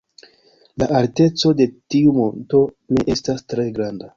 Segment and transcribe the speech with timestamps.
[0.83, 2.63] La alteco de tiu monto
[2.97, 4.09] ne estas tre granda.